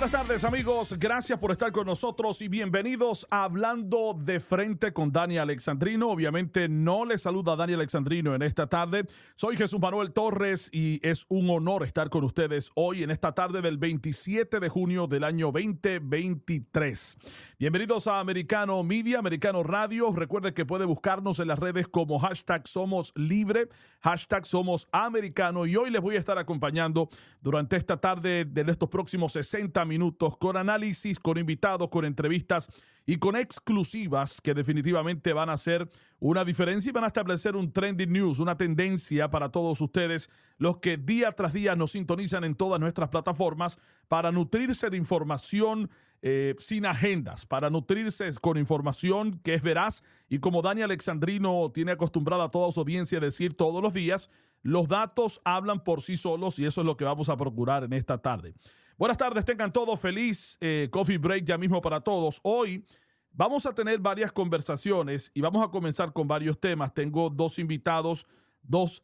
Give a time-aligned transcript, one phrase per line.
[0.00, 5.10] buenas tardes amigos, gracias por estar con nosotros y bienvenidos a Hablando de Frente con
[5.10, 6.08] Dani Alexandrino.
[6.10, 9.06] Obviamente no le saluda a Dani Alexandrino en esta tarde.
[9.34, 13.60] Soy Jesús Manuel Torres y es un honor estar con ustedes hoy en esta tarde
[13.60, 17.16] del 27 de junio del año 2023.
[17.58, 20.12] Bienvenidos a Americano Media, Americano Radio.
[20.12, 23.68] Recuerde que puede buscarnos en las redes como hashtag Somos Libre,
[24.02, 27.08] hashtag Somos Americano y hoy les voy a estar acompañando
[27.40, 32.68] durante esta tarde de estos próximos 60 minutos con análisis, con invitados, con entrevistas
[33.06, 35.88] y con exclusivas que definitivamente van a hacer
[36.20, 40.76] una diferencia y van a establecer un trending news, una tendencia para todos ustedes, los
[40.76, 46.54] que día tras día nos sintonizan en todas nuestras plataformas para nutrirse de información eh,
[46.58, 52.44] sin agendas, para nutrirse con información que es veraz y como Dani Alexandrino tiene acostumbrada
[52.44, 54.28] a toda su audiencia a decir todos los días,
[54.62, 57.92] los datos hablan por sí solos y eso es lo que vamos a procurar en
[57.92, 58.54] esta tarde.
[58.98, 62.40] Buenas tardes, tengan todos feliz eh, coffee break ya mismo para todos.
[62.42, 62.84] Hoy
[63.30, 66.92] vamos a tener varias conversaciones y vamos a comenzar con varios temas.
[66.92, 68.26] Tengo dos invitados,
[68.60, 69.00] dos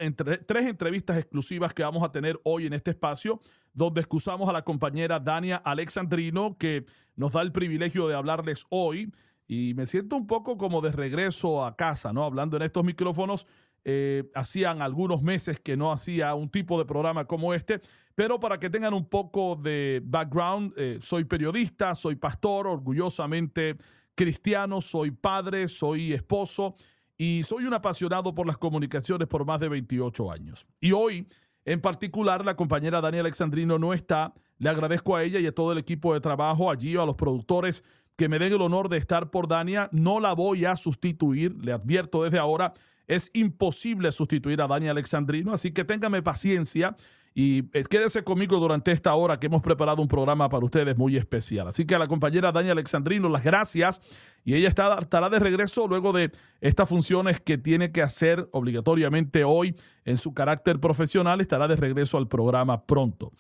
[0.48, 3.40] tres entrevistas exclusivas que vamos a tener hoy en este espacio,
[3.72, 6.84] donde excusamos a la compañera Dania Alexandrino, que
[7.14, 9.12] nos da el privilegio de hablarles hoy.
[9.46, 12.24] Y me siento un poco como de regreso a casa, ¿no?
[12.24, 13.46] Hablando en estos micrófonos.
[13.84, 17.80] Eh, hacían algunos meses que no hacía un tipo de programa como este,
[18.14, 23.76] pero para que tengan un poco de background, eh, soy periodista, soy pastor, orgullosamente
[24.14, 26.76] cristiano, soy padre, soy esposo
[27.16, 30.66] y soy un apasionado por las comunicaciones por más de 28 años.
[30.80, 31.28] Y hoy,
[31.64, 34.34] en particular, la compañera Dani Alexandrino no está.
[34.58, 37.84] Le agradezco a ella y a todo el equipo de trabajo, allí a los productores
[38.16, 39.88] que me den el honor de estar por Dania.
[39.92, 42.74] No la voy a sustituir, le advierto desde ahora.
[43.06, 46.96] Es imposible sustituir a Dani Alexandrino, así que téngame paciencia
[47.36, 51.16] y eh, quédese conmigo durante esta hora que hemos preparado un programa para ustedes muy
[51.16, 51.66] especial.
[51.66, 54.00] Así que a la compañera Dani Alexandrino, las gracias.
[54.44, 59.42] Y ella está, estará de regreso luego de estas funciones que tiene que hacer obligatoriamente
[59.42, 61.40] hoy en su carácter profesional.
[61.40, 63.32] Estará de regreso al programa pronto.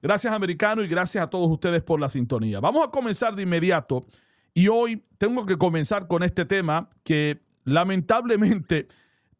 [0.00, 2.58] Gracias, americano, y gracias a todos ustedes por la sintonía.
[2.58, 4.06] Vamos a comenzar de inmediato.
[4.54, 8.88] Y hoy tengo que comenzar con este tema que lamentablemente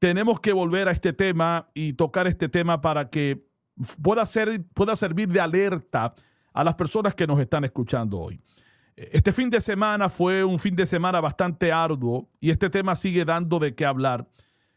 [0.03, 3.47] tenemos que volver a este tema y tocar este tema para que
[4.03, 6.13] pueda, ser, pueda servir de alerta
[6.53, 8.41] a las personas que nos están escuchando hoy.
[8.97, 13.25] Este fin de semana fue un fin de semana bastante arduo y este tema sigue
[13.25, 14.29] dando de qué hablar.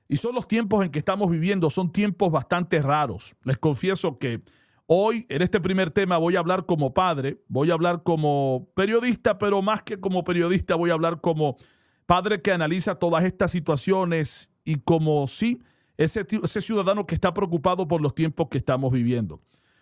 [0.08, 3.36] Y son los tiempos en que estamos viviendo, son tiempos bastante raros.
[3.44, 4.44] Les confieso que
[4.86, 9.40] hoy en este primer tema voy a hablar como padre, voy a hablar como periodista,
[9.40, 11.58] pero más que como periodista voy a hablar como
[12.06, 15.62] padre que analiza todas estas situaciones y como sí
[15.98, 16.26] ese,
[16.62, 19.42] ciudadano que está preocupado por los tiempos que estamos viviendo.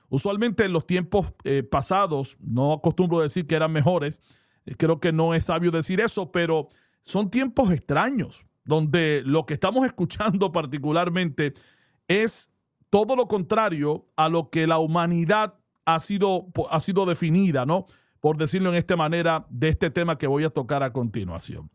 [0.09, 4.21] Usualmente en los tiempos eh, pasados, no acostumbro decir que eran mejores,
[4.65, 6.69] eh, creo que no es sabio decir eso, pero
[7.01, 11.53] son tiempos extraños, donde lo que estamos escuchando particularmente
[12.07, 12.51] es
[12.89, 17.87] todo lo contrario a lo que la humanidad ha sido, ha sido definida, ¿no?
[18.19, 21.69] Por decirlo en esta manera, de este tema que voy a tocar a continuación.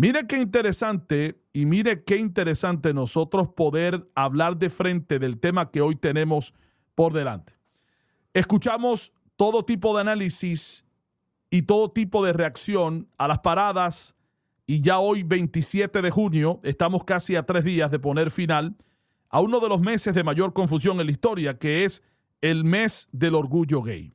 [0.00, 5.80] Mire qué interesante y mire qué interesante nosotros poder hablar de frente del tema que
[5.80, 6.54] hoy tenemos
[6.94, 7.54] por delante.
[8.32, 10.84] Escuchamos todo tipo de análisis
[11.50, 14.14] y todo tipo de reacción a las paradas
[14.66, 18.76] y ya hoy 27 de junio estamos casi a tres días de poner final
[19.30, 22.04] a uno de los meses de mayor confusión en la historia, que es
[22.40, 24.14] el mes del orgullo gay.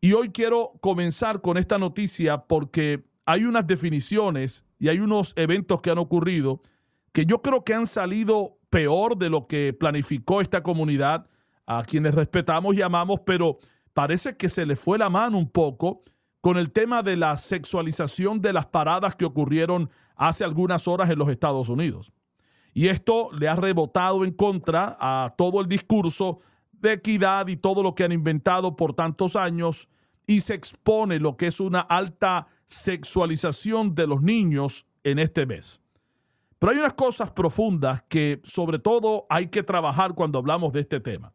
[0.00, 5.82] Y hoy quiero comenzar con esta noticia porque hay unas definiciones y hay unos eventos
[5.82, 6.60] que han ocurrido
[7.12, 11.28] que yo creo que han salido peor de lo que planificó esta comunidad,
[11.66, 13.58] a quienes respetamos y amamos, pero
[13.92, 16.04] parece que se le fue la mano un poco
[16.40, 21.18] con el tema de la sexualización de las paradas que ocurrieron hace algunas horas en
[21.18, 22.12] los Estados Unidos.
[22.72, 26.40] Y esto le ha rebotado en contra a todo el discurso
[26.70, 29.88] de equidad y todo lo que han inventado por tantos años
[30.26, 35.80] y se expone lo que es una alta sexualización de los niños en este mes.
[36.58, 41.00] Pero hay unas cosas profundas que sobre todo hay que trabajar cuando hablamos de este
[41.00, 41.32] tema.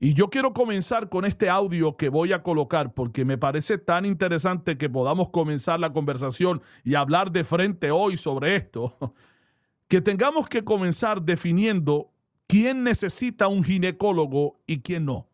[0.00, 4.04] Y yo quiero comenzar con este audio que voy a colocar porque me parece tan
[4.04, 8.96] interesante que podamos comenzar la conversación y hablar de frente hoy sobre esto,
[9.88, 12.12] que tengamos que comenzar definiendo
[12.46, 15.28] quién necesita un ginecólogo y quién no.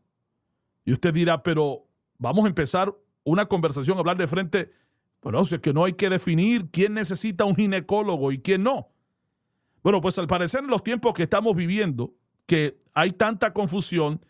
[0.84, 1.86] Y usted dirá, pero
[2.18, 2.94] vamos a empezar
[3.24, 4.72] una conversación, hablar de frente
[5.22, 8.88] bueno, es que no hay que definir quién necesita un ginecólogo y quién no.
[9.82, 12.14] Bueno, pues al parecer en los tiempos que estamos viviendo,
[12.46, 14.20] que hay tanta confusión,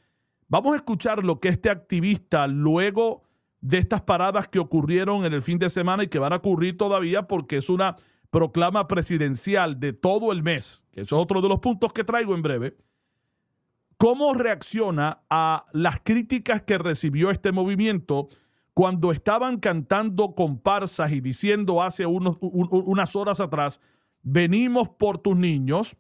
[0.49, 3.23] vamos a escuchar lo que este activista luego
[3.61, 6.77] de estas paradas que ocurrieron en el fin de semana y que van a ocurrir
[6.77, 7.97] todavía porque es una
[8.31, 12.43] proclama presidencial de todo el mes, que es otro de los puntos que traigo en
[12.43, 12.77] breve.
[13.97, 18.29] ¿Cómo reacciona a las críticas que recibió este movimiento
[18.75, 23.81] cuando estaban cantando comparsas y diciendo hace unas horas atrás,
[24.23, 25.97] venimos por tus niños,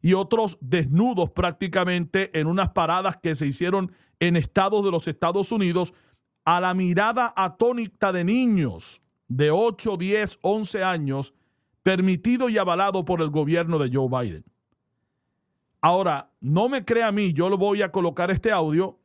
[0.00, 5.52] y otros desnudos prácticamente en unas paradas que se hicieron en estados de los Estados
[5.52, 5.94] Unidos
[6.44, 11.34] a la mirada atónita de niños de 8, 10, 11 años,
[11.82, 14.44] permitido y avalado por el gobierno de Joe Biden.
[15.80, 18.98] Ahora, no me crea a mí, yo lo voy a colocar este audio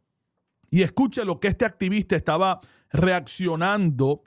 [0.70, 2.62] y escuche lo que este activista estaba
[2.94, 4.24] reaccionando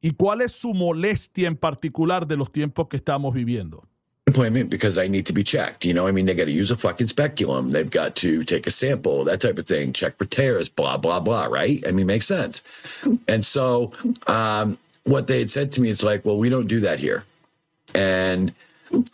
[0.00, 3.84] y cuál es su molestia en particular de los tiempos que estamos viviendo.
[4.28, 5.84] appointment because I need to be checked.
[5.84, 7.70] You know, I mean, they got to use a fucking speculum.
[7.70, 11.20] They've got to take a sample, that type of thing, check for tears, blah, blah,
[11.20, 11.84] blah, right?
[11.86, 12.64] I mean, makes sense.
[13.28, 13.92] And so
[14.26, 17.24] um, what they had said to me is like, well, we don't do that here.
[17.94, 18.52] And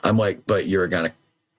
[0.02, 1.12] I'm like, but you're a gyne-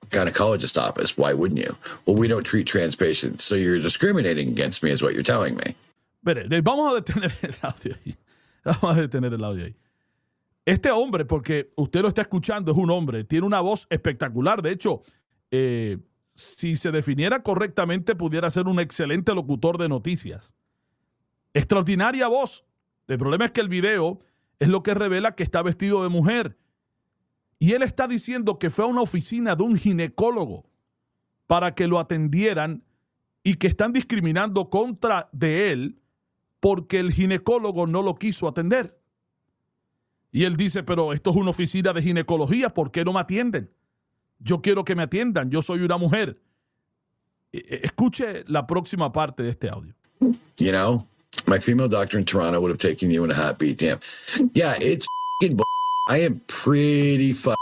[0.09, 1.15] gynecologist office.
[1.15, 1.75] Why wouldn't you?
[2.07, 3.43] Well, we don't treat trans patients.
[3.43, 5.75] So you're discriminating against me, is what you're telling me.
[6.23, 8.15] Mire, vamos a detener el audio ahí.
[8.63, 9.75] Vamos a detener el audio ahí.
[10.65, 14.61] Este hombre, porque usted lo está escuchando, es un hombre, tiene una voz espectacular.
[14.61, 15.03] De hecho,
[15.51, 15.97] eh,
[16.33, 20.53] si se definiera correctamente, pudiera ser un excelente locutor de noticias.
[21.53, 22.65] Extraordinaria voz.
[23.07, 24.21] El problema es que el video
[24.59, 26.57] es lo que revela que está vestido de mujer.
[27.59, 30.69] Y él está diciendo que fue a una oficina de un ginecólogo
[31.45, 32.85] para que lo atendieran
[33.43, 36.02] y que están discriminando contra de él
[36.63, 38.97] porque el ginecólogo no lo quiso atender.
[40.31, 43.69] Y él dice, pero esto es una oficina de ginecología, ¿por qué no me atienden?
[44.39, 46.39] Yo quiero que me atiendan, yo soy una mujer.
[47.51, 49.93] E, e, escuche la próxima parte de este audio.
[50.57, 51.05] You know,
[51.47, 53.77] my female doctor in Toronto would have taken you in a hot beat.
[53.77, 53.99] Damn.
[54.53, 55.05] Yeah, it's
[55.41, 55.59] fucking
[56.07, 57.57] I am pretty fucking.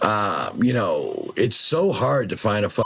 [0.00, 2.84] Uh, you know, it's so hard to find a fucking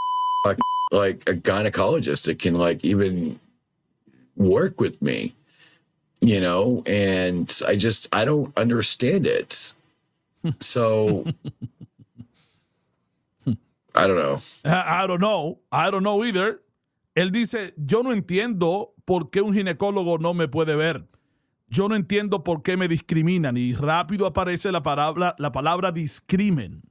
[0.91, 3.39] like a gynecologist that can like even
[4.35, 5.33] work with me.
[6.25, 9.73] you know, and I just I don't understand it.
[10.59, 11.25] So
[13.95, 14.37] I don't know.
[14.63, 15.57] I don't know.
[15.71, 16.61] I don't know either.
[17.15, 21.07] Él dice, yo no entiendo por qué un ginecólogo no me puede ver.
[21.67, 23.57] Yo no entiendo por qué me discriminan.
[23.57, 26.83] Y rápido aparece la palabra, la palabra discrimen.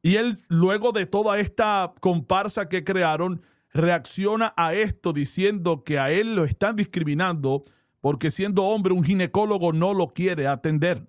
[0.00, 3.42] Y él, luego de toda esta comparsa que crearon,
[3.72, 7.64] reacciona a esto diciendo que a él lo están discriminando
[8.00, 11.06] porque siendo hombre un ginecólogo no lo quiere atender.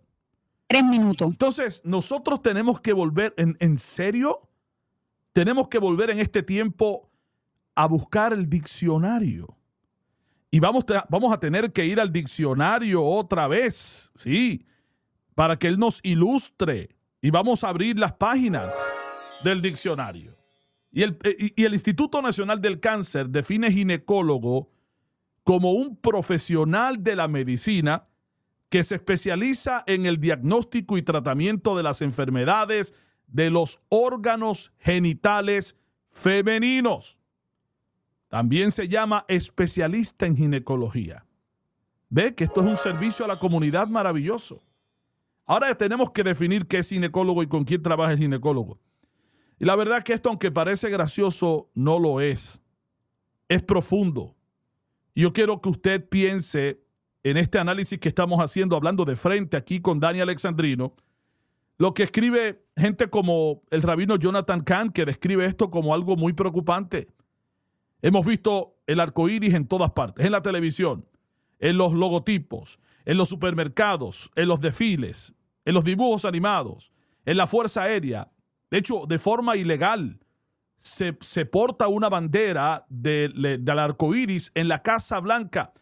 [0.67, 1.27] Tres minutos.
[1.27, 4.49] Entonces, nosotros tenemos que volver, ¿en, en serio?
[5.33, 7.09] Tenemos que volver en este tiempo
[7.75, 9.57] a buscar el diccionario.
[10.51, 14.65] Y vamos, vamos a tener que ir al diccionario otra vez, sí,
[15.35, 16.89] para que él nos ilustre.
[17.21, 18.75] Y vamos a abrir las páginas
[19.43, 20.38] del diccionario.
[20.91, 21.17] Y el,
[21.55, 24.71] y el Instituto Nacional del Cáncer define ginecólogo
[25.43, 28.07] como un profesional de la medicina
[28.69, 32.93] que se especializa en el diagnóstico y tratamiento de las enfermedades
[33.27, 35.75] de los órganos genitales
[36.07, 37.19] femeninos.
[38.27, 41.25] También se llama especialista en ginecología.
[42.09, 44.63] Ve que esto es un servicio a la comunidad maravilloso.
[45.45, 48.79] Ahora tenemos que definir qué es ginecólogo y con quién trabaja el ginecólogo.
[49.59, 52.61] Y la verdad que esto, aunque parece gracioso, no lo es.
[53.49, 54.35] Es profundo.
[55.13, 56.81] Yo quiero que usted piense
[57.23, 60.95] en este análisis que estamos haciendo, hablando de frente aquí con Dani Alexandrino,
[61.77, 66.33] lo que escribe gente como el rabino Jonathan Kahn, que describe esto como algo muy
[66.33, 67.07] preocupante.
[68.01, 71.05] Hemos visto el arco iris en todas partes, en la televisión,
[71.59, 75.35] en los logotipos, en los supermercados, en los desfiles,
[75.65, 76.93] en los dibujos animados,
[77.25, 78.31] en la Fuerza Aérea.
[78.69, 80.19] De hecho, de forma ilegal
[80.77, 81.13] se,
[81.45, 85.73] porta una bandera del arco iris en la Casa Blanca.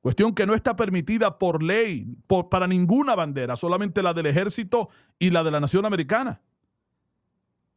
[0.00, 2.16] Cuestión que no está permitida por ley
[2.50, 4.88] para ninguna bandera, solamente la del ejército
[5.18, 6.40] y la de la nación americana.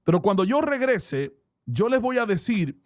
[0.04, 1.36] Pero cuando yo regrese,
[1.66, 2.82] yo les voy a decir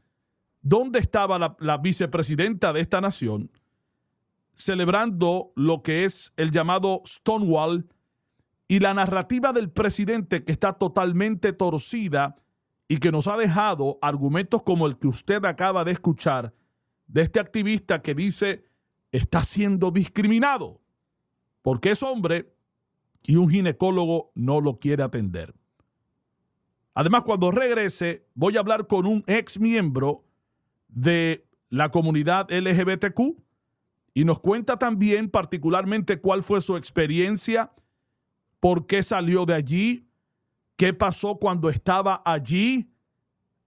[0.62, 3.52] dónde estaba la, la vicepresidenta de esta nación
[4.56, 7.88] celebrando lo que es el llamado Stonewall
[8.74, 12.38] y la narrativa del presidente que está totalmente torcida
[12.88, 16.56] y que nos ha dejado argumentos como el que usted acaba de escuchar
[17.06, 18.66] de este activista que dice
[19.12, 20.82] está siendo discriminado
[21.62, 22.52] porque es hombre
[23.22, 25.54] y un ginecólogo no lo quiere atender.
[26.96, 30.26] Además, cuando regrese, voy a hablar con un ex miembro
[30.88, 33.40] de la comunidad LGBTQ
[34.16, 37.72] y nos cuenta también particularmente cuál fue su experiencia,
[38.64, 40.08] por qué salió de allí,
[40.78, 42.90] qué pasó cuando estaba allí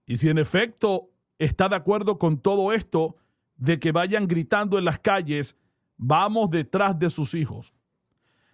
[0.07, 3.15] y si en efecto está de acuerdo con todo esto
[3.57, 5.55] de que vayan gritando en las calles,
[5.97, 7.75] vamos detrás de sus hijos.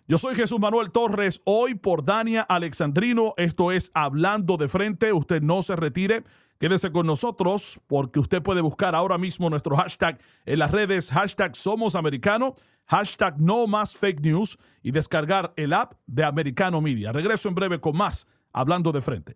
[0.06, 5.42] Yo soy Jesús Manuel Torres, hoy por Dania Alexandrino, esto es Hablando de Frente, usted
[5.42, 6.26] no se retire,
[6.60, 11.56] quédese con nosotros porque usted puede buscar ahora mismo nuestro hashtag en las redes, hashtag
[11.56, 12.56] Somos Americano,
[12.86, 17.12] hashtag No Más Fake News y descargar el app de Americano Media.
[17.12, 19.36] Regreso en breve con más Hablando de Frente.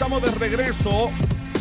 [0.00, 1.10] Estamos de regreso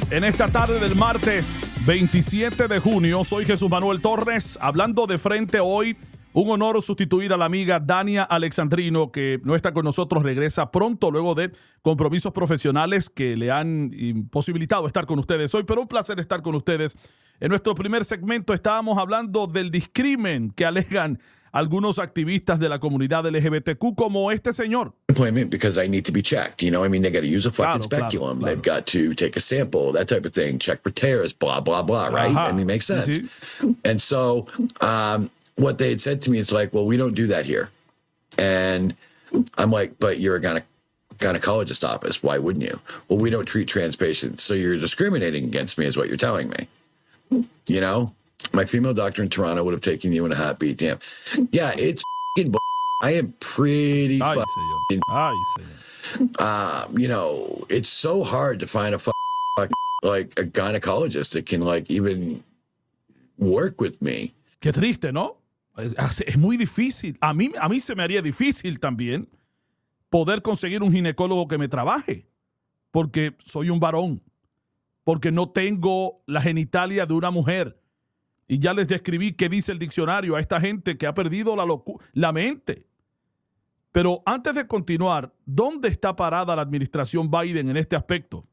[0.09, 3.25] en esta tarde del martes 27 de junio.
[3.25, 5.97] Soy Jesús Manuel Torres, hablando de frente hoy.
[6.31, 11.11] Un honor sustituir a la amiga Dania Alexandrino, que no está con nosotros, regresa pronto
[11.11, 16.17] luego de compromisos profesionales que le han imposibilitado estar con ustedes hoy, pero un placer
[16.21, 16.95] estar con ustedes.
[17.41, 21.19] En nuestro primer segmento estábamos hablando del discrimen que alegan
[21.51, 24.93] algunos activistas de la comunidad LGBTQ como este señor.
[25.07, 26.61] Because I need to be checked.
[26.61, 28.39] You know, I mean, they got to use a fucking Claro, claro, speculum.
[28.39, 28.55] claro.
[28.55, 30.59] They've got to take a sample, that type of thing.
[30.59, 32.07] Check for tears, blah blah blah.
[32.07, 32.31] Right?
[32.31, 32.49] Ajá.
[32.49, 33.19] I mean, makes Sí, sense.
[33.61, 33.75] sí.
[33.83, 34.47] And so,
[34.81, 37.69] um, what they had said to me is like, well, we don't do that here.
[38.37, 38.95] And
[39.57, 40.63] I'm like, but you're a gyne-
[41.17, 42.23] gynecologist office.
[42.23, 42.79] Why wouldn't you?
[43.09, 44.41] Well, we don't treat trans patients.
[44.43, 46.67] So you're discriminating against me, is what you're telling me.
[47.67, 48.13] You know,
[48.53, 50.77] my female doctor in Toronto would have taken you in a heartbeat.
[50.77, 50.99] Damn.
[51.51, 52.01] Yeah, it's
[52.35, 52.59] bull.
[53.01, 56.41] I am pretty Ay, fucking señor.
[56.41, 59.11] um, you know, it's so hard to find a fu-
[60.03, 62.43] like a gynecologist that can like even
[63.37, 64.33] work with me.
[64.61, 65.37] Qué triste, ¿no?
[65.77, 67.17] Es, ah, es muy difícil.
[67.21, 69.27] A mí, a mí se me haría difícil también
[70.09, 72.25] poder conseguir un ginecólogo que me trabaje,
[72.91, 74.21] porque soy un varón,
[75.05, 77.77] porque no tengo la genitalia de una mujer.
[78.49, 81.55] Y ya les describí qué dice el diccionario a esta gente que ha perdido
[82.13, 82.87] la, mente.
[83.93, 88.45] Pero antes de continuar, ¿dónde está parada la administración Biden en este aspecto?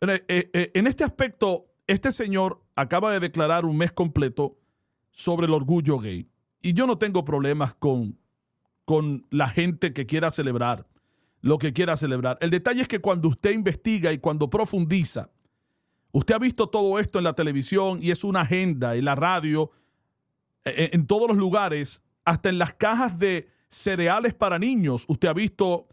[0.00, 4.58] Eh, eh, En este aspecto, este señor acaba de declarar un mes completo
[5.12, 6.28] sobre el orgullo gay.
[6.62, 8.18] Y yo no tengo problemas con,
[8.86, 10.86] con la gente que quiera celebrar
[11.42, 12.38] lo que quiera celebrar.
[12.40, 15.30] El detalle es que cuando usted investiga y cuando profundiza,
[16.12, 19.70] usted ha visto todo esto en la televisión y es una agenda, en la radio,
[20.64, 25.32] en, en todos los lugares, hasta en las cajas de cereales para niños, usted ha
[25.32, 25.88] visto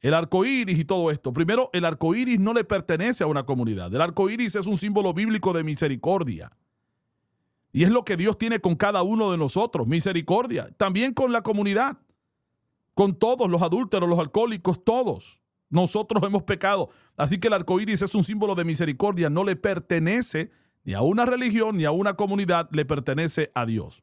[0.00, 1.32] el arco iris y todo esto.
[1.32, 3.94] Primero, el arco iris no le pertenece a una comunidad.
[3.94, 6.50] El arco iris es un símbolo bíblico de misericordia.
[7.72, 10.68] Y es lo que Dios tiene con cada uno de nosotros, misericordia.
[10.76, 11.98] También con la comunidad,
[12.94, 15.40] con todos los adúlteros, los alcohólicos, todos.
[15.70, 16.90] Nosotros hemos pecado.
[17.16, 20.50] Así que el arco iris es un símbolo de misericordia, no le pertenece
[20.84, 24.02] ni a una religión ni a una comunidad, le pertenece a Dios.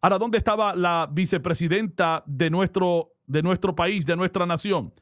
[0.00, 4.92] Ahora, ¿dónde estaba la vicepresidenta de nuestro, de nuestro país, de nuestra nación?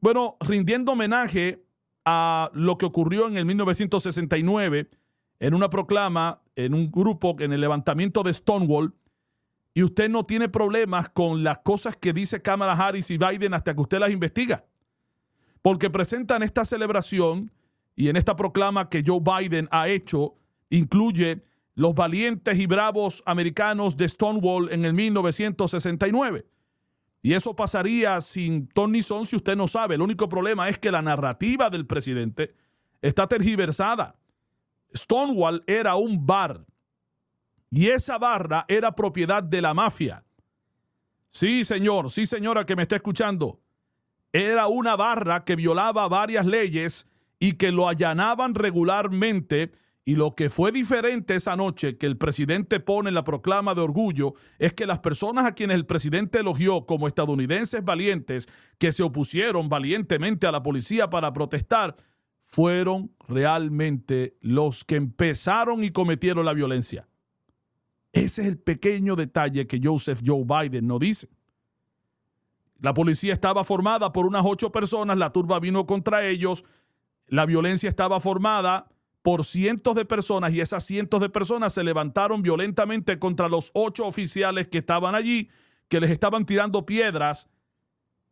[0.00, 1.64] Bueno, rindiendo homenaje
[2.04, 4.90] a lo que ocurrió en el 1969
[5.42, 8.94] en una proclama, en un grupo, en el levantamiento de Stonewall,
[9.74, 13.74] y usted no tiene problemas con las cosas que dice Kamala Harris y Biden hasta
[13.74, 14.64] que usted las investiga.
[15.62, 17.50] Porque presentan esta celebración
[17.94, 20.34] y en esta proclama que Joe Biden ha hecho,
[20.70, 21.42] incluye
[21.74, 26.46] los valientes y bravos americanos de Stonewall en el 1969.
[27.22, 29.94] Y eso pasaría sin ton ni son si usted no sabe.
[29.94, 32.54] El único problema es que la narrativa del presidente
[33.00, 34.16] está tergiversada.
[34.94, 36.66] Stonewall era un bar
[37.70, 40.24] y esa barra era propiedad de la mafia.
[41.28, 43.61] Sí, señor, sí, señora que me está escuchando.
[44.32, 47.06] Era una barra que violaba varias leyes
[47.38, 49.72] y que lo allanaban regularmente.
[50.04, 53.82] Y lo que fue diferente esa noche que el presidente pone en la proclama de
[53.82, 58.48] orgullo es que las personas a quienes el presidente elogió como estadounidenses valientes
[58.78, 61.94] que se opusieron valientemente a la policía para protestar
[62.42, 67.08] fueron realmente los que empezaron y cometieron la violencia.
[68.12, 71.28] Ese es el pequeño detalle que Joseph Joe Biden no dice.
[72.82, 76.64] La policía estaba formada por unas ocho personas, la turba vino contra ellos,
[77.28, 78.88] la violencia estaba formada
[79.22, 84.04] por cientos de personas y esas cientos de personas se levantaron violentamente contra los ocho
[84.04, 85.48] oficiales que estaban allí,
[85.86, 87.48] que les estaban tirando piedras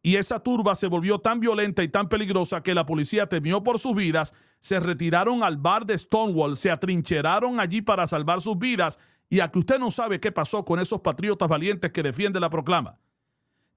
[0.02, 3.78] y esa turba se volvió tan violenta y tan peligrosa que la policía temió por
[3.78, 8.98] sus vidas, se retiraron al bar de Stonewall, se atrincheraron allí para salvar sus vidas
[9.28, 12.50] y a que usted no sabe qué pasó con esos patriotas valientes que defienden la
[12.50, 12.98] proclama.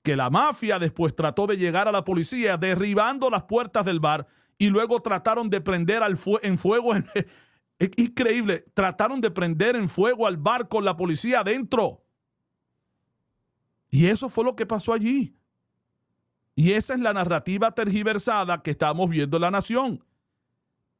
[0.03, 4.27] Que la mafia después trató de llegar a la policía derribando las puertas del bar
[4.57, 6.93] y luego trataron de prender al en fuego.
[7.79, 12.03] es increíble, trataron de prender en fuego al bar con la policía adentro.
[13.89, 15.37] Y eso fue lo que pasó allí.
[16.55, 20.05] Y esa es la narrativa tergiversada que estamos viendo en la nación.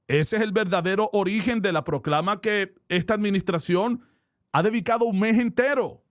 [0.08, 4.04] Ese es el verdadero origen de la proclama que esta administración
[4.52, 6.04] ha dedicado un mes entero.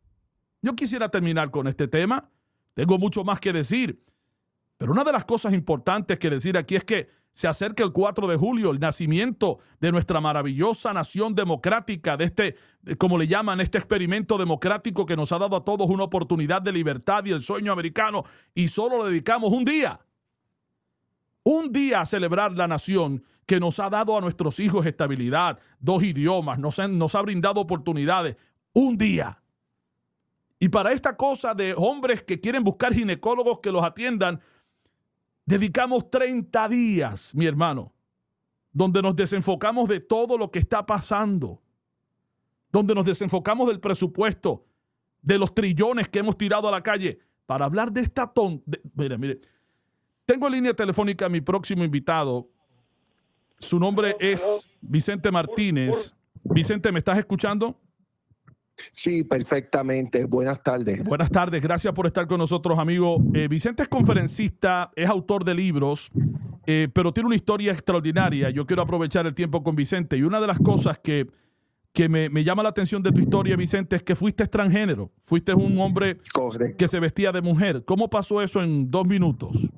[0.62, 2.30] Yo quisiera terminar con este tema.
[2.74, 4.02] Tengo mucho más que decir.
[4.78, 8.26] Pero una de las cosas importantes que decir aquí es que se acerca el 4
[8.26, 12.56] de julio, el nacimiento de nuestra maravillosa nación democrática, de este,
[12.98, 16.72] como le llaman, este experimento democrático que nos ha dado a todos una oportunidad de
[16.72, 18.24] libertad y el sueño americano,
[18.54, 20.00] y solo le dedicamos un día,
[21.44, 26.02] un día a celebrar la nación que nos ha dado a nuestros hijos estabilidad, dos
[26.02, 28.36] idiomas, nos, nos ha brindado oportunidades,
[28.72, 29.41] un día.
[30.62, 34.40] Y para esta cosa de hombres que quieren buscar ginecólogos que los atiendan,
[35.44, 37.92] Dedicamos 30 días, mi hermano,
[38.72, 41.60] donde nos desenfocamos de todo lo que está pasando,
[42.70, 44.64] donde nos desenfocamos del presupuesto,
[45.20, 48.62] de los trillones que hemos tirado a la calle, para hablar de esta ton...
[48.94, 49.40] mire, mire,
[50.24, 52.48] tengo en línea telefónica a mi próximo invitado.
[53.58, 56.14] Su nombre es Vicente Martínez.
[56.44, 57.81] Vicente, ¿me estás escuchando?
[58.76, 60.24] Sí, perfectamente.
[60.24, 61.04] Buenas tardes.
[61.04, 61.62] Buenas tardes.
[61.62, 63.18] Gracias por estar con nosotros, amigo.
[63.34, 66.10] Eh, Vicente es conferencista, es autor de libros,
[66.66, 68.50] eh, pero tiene una historia extraordinaria.
[68.50, 70.16] Yo quiero aprovechar el tiempo con Vicente.
[70.16, 71.28] Y una de las cosas que,
[71.92, 75.12] que me, llama la atención de tu historia, Vicente, es que fuiste extranjero.
[75.24, 76.18] Fuiste un hombre
[76.78, 77.84] que se vestía de mujer.
[77.84, 79.70] ¿Cómo pasó eso en dos minutos?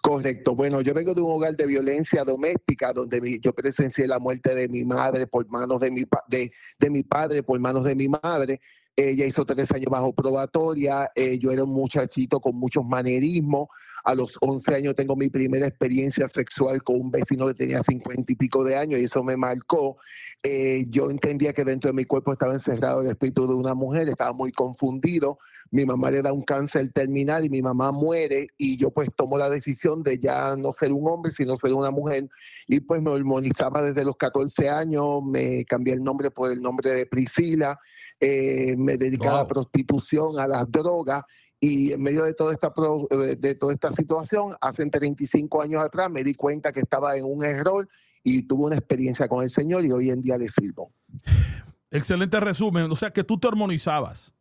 [0.00, 0.54] Correcto.
[0.54, 4.68] Bueno, yo vengo de un hogar de violencia doméstica donde yo presencié la muerte de
[4.68, 8.60] mi madre por manos de mi, de, de mi padre, por manos de mi madre.
[8.94, 11.10] Ella hizo tres años bajo probatoria.
[11.14, 13.68] Eh, yo era un muchachito con muchos manerismos.
[14.08, 18.32] A los 11 años tengo mi primera experiencia sexual con un vecino que tenía 50
[18.32, 19.98] y pico de años y eso me marcó.
[20.42, 24.08] Eh, yo entendía que dentro de mi cuerpo estaba encerrado el espíritu de una mujer,
[24.08, 25.36] estaba muy confundido.
[25.70, 29.36] Mi mamá le da un cáncer terminal y mi mamá muere y yo pues tomo
[29.36, 32.30] la decisión de ya no ser un hombre, sino ser una mujer.
[32.66, 36.94] Y pues me hormonizaba desde los 14 años, me cambié el nombre por el nombre
[36.94, 37.78] de Priscila,
[38.18, 41.24] eh, me dedicaba a la prostitución, a las drogas
[41.60, 42.72] y en medio de toda esta
[43.10, 47.24] eh, de toda esta situación, hace 35 años atrás me di cuenta que estaba en
[47.24, 47.88] un error
[48.22, 50.92] y tuve una experiencia con el Señor y hoy en día le sirvo.
[51.90, 54.34] Excelente resumen, o sea que tú te armonizabas.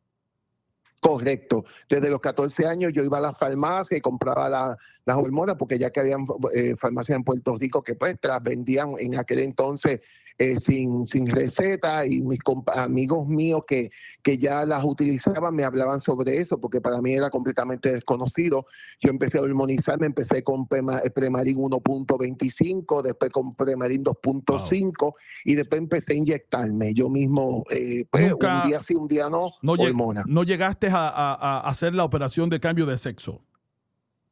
[0.99, 1.63] Correcto.
[1.87, 4.75] Desde los 14 años yo iba a la farmacia y compraba
[5.05, 6.17] las hormonas porque ya que había
[6.53, 10.01] eh, farmacias en Puerto Rico que pues las vendían en aquel entonces
[10.39, 13.89] eh, sin, sin receta y mis amigos míos que,
[14.21, 18.65] que ya las utilizaban me hablaban sobre eso porque para mí era completamente desconocido.
[18.99, 25.13] Yo empecé a hormonizarme, empecé con Premarin 1.25, después con Premarin 2.5
[25.45, 29.53] y después empecé a inyectarme yo mismo, eh, pues, un día sí, un día no,
[29.61, 30.23] no hormona.
[30.27, 33.46] ¿No llegaste a, a hacer la operación de cambio de sexo?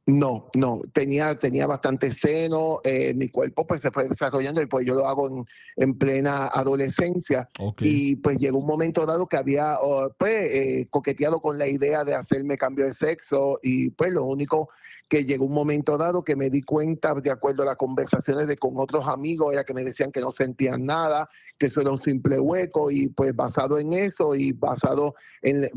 [0.08, 4.86] No, no, tenía, tenía bastante seno, eh, mi cuerpo pues se fue desarrollando y pues
[4.86, 5.46] yo lo hago en,
[5.78, 7.50] en plena adolescencia.
[7.80, 12.04] Y pues llegó un momento dado que había oh, pues eh, coqueteado con la idea
[12.04, 14.70] de hacerme cambio de sexo y pues lo único
[15.08, 18.58] que llegó un momento dado que me di cuenta, de acuerdo a las conversaciones de
[18.58, 22.02] con otros amigos, era que me decían que no sentían nada, que eso era un
[22.02, 25.70] simple hueco, y pues basado en eso y basado en,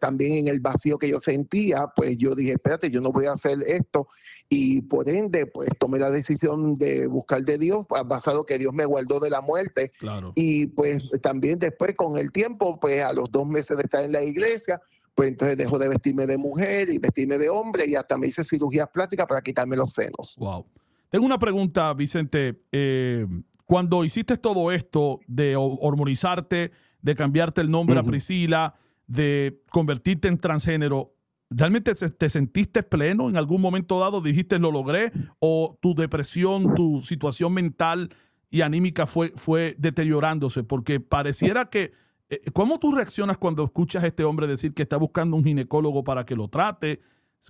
[0.00, 3.32] también en el vacío que yo sentía, pues yo dije, espérate, yo no voy a
[3.32, 4.08] hacer esto,
[4.50, 8.84] y por ende, pues tomé la decisión de buscar de Dios, basado que Dios me
[8.84, 9.90] guardó de la muerte,
[10.34, 14.12] y pues también después con el tiempo, pues a los dos meses de estar en
[14.12, 14.82] la iglesia,
[15.18, 18.44] pues entonces dejo de vestirme de mujer y vestirme de hombre y hasta me hice
[18.44, 20.36] cirugías plásticas para quitarme los senos.
[20.36, 20.64] Wow.
[21.10, 22.62] Tengo una pregunta, Vicente.
[22.70, 23.26] Eh,
[23.66, 26.70] cuando hiciste todo esto de hormonizarte,
[27.02, 28.76] de cambiarte el nombre a Priscila,
[29.08, 31.16] de convertirte en transgénero,
[31.50, 34.20] ¿realmente te sentiste pleno en algún momento dado?
[34.20, 35.10] ¿Dijiste lo logré?
[35.40, 38.14] ¿O tu depresión, tu situación mental
[38.50, 40.62] y anímica fue, fue deteriorándose?
[40.62, 42.06] Porque pareciera que...
[42.28, 46.04] Eh, ¿Cómo tú reaccionas cuando escuchas a este hombre decir que está buscando un ginecólogo
[46.04, 47.00] para que lo trate?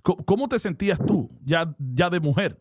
[0.03, 2.59] ¿Cómo te sentías tú, ya, ya de mujer?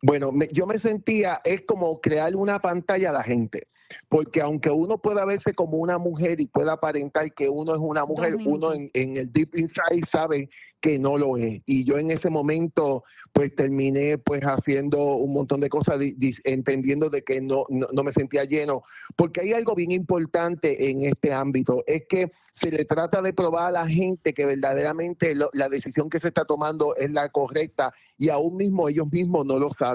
[0.00, 3.66] Bueno, yo me sentía, es como crear una pantalla a la gente,
[4.08, 8.04] porque aunque uno pueda verse como una mujer y pueda aparentar que uno es una
[8.04, 11.62] mujer, uno en, en, el deep inside sabe que no lo es.
[11.66, 16.00] Y yo en ese momento pues terminé pues haciendo un montón de cosas,
[16.44, 18.82] entendiendo de que no, no, me sentía lleno,
[19.16, 23.68] porque hay algo bien importante en este ámbito, es que se le trata de probar
[23.68, 28.30] a la gente que verdaderamente la decisión que se está tomando es la correcta y
[28.30, 29.87] aún mismo ellos mismos no lo saben.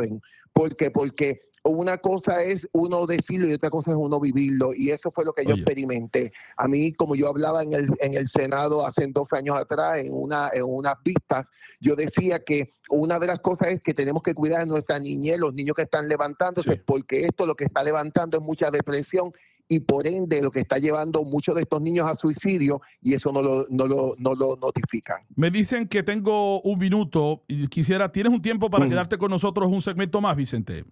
[0.54, 0.92] ¿Por qué?
[0.92, 4.74] Porque una cosa es uno decirlo y otra cosa es uno vivirlo.
[4.76, 6.32] Y eso fue lo que yo experimenté.
[6.58, 10.14] A mí, como yo hablaba en el, en el Senado hace dos años atrás, en,
[10.14, 11.46] una, en unas pistas,
[11.80, 15.40] yo decía que una de las cosas es que tenemos que cuidar a nuestra niñez,
[15.40, 19.34] los niños que están levantándose, porque esto lo que está levantando es mucha depresión
[19.68, 23.32] y por ende lo que está llevando muchos de estos niños a suicidio y eso
[23.32, 25.18] no lo, no lo, no lo notifican.
[25.36, 29.70] Me dicen que tengo un minuto y quisiera, ¿tienes un tiempo para quedarte con nosotros
[29.70, 30.86] un segmento más, Vicente?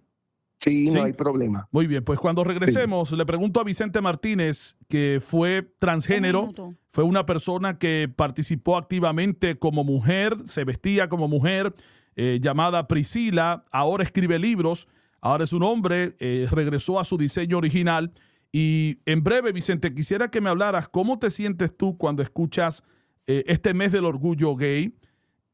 [0.58, 1.68] Sí, no hay problema.
[1.72, 6.52] Muy bien, pues cuando regresemos, le pregunto a Vicente Martínez, que fue transgénero,
[6.88, 11.74] fue una persona que participó activamente como mujer, se vestía como mujer,
[12.14, 14.86] eh, llamada Priscila, ahora escribe libros,
[15.20, 18.12] ahora es un hombre, eh, regresó a su diseño original.
[18.52, 22.84] Y en breve, Vicente, quisiera que me hablaras cómo te sientes tú cuando escuchas
[23.26, 24.94] eh, este mes del orgullo gay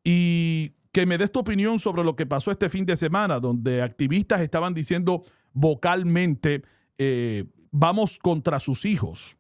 [0.03, 3.83] y que me des tu opinión sobre lo que pasó este fin de semana, donde
[3.83, 6.63] activistas estaban diciendo vocalmente,
[6.99, 9.37] eh, vamos contra sus hijos,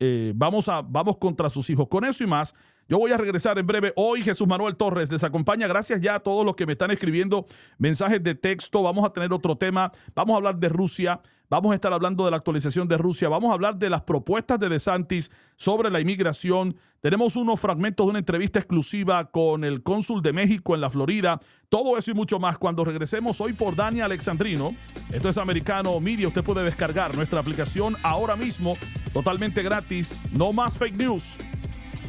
[0.00, 1.88] eh, vamos, a, vamos contra sus hijos.
[1.88, 2.54] Con eso y más,
[2.92, 3.90] yo voy a regresar en breve.
[3.96, 5.66] Hoy Jesús Manuel Torres les acompaña.
[5.66, 7.46] Gracias ya a todos los que me están escribiendo
[7.78, 8.82] mensajes de texto.
[8.82, 9.90] Vamos a tener otro tema.
[10.14, 11.18] Vamos a hablar de Rusia.
[11.48, 13.30] Vamos a estar hablando de la actualización de Rusia.
[13.30, 16.76] Vamos a hablar de las propuestas de DeSantis sobre la inmigración.
[17.00, 21.40] Tenemos unos fragmentos de una entrevista exclusiva con el cónsul de México en la Florida.
[21.70, 24.76] Todo eso y mucho más cuando regresemos hoy por Dani Alexandrino.
[25.10, 26.28] Esto es Americano Media.
[26.28, 28.74] Usted puede descargar nuestra aplicación ahora mismo
[29.14, 30.22] totalmente gratis.
[30.30, 31.38] No más fake news.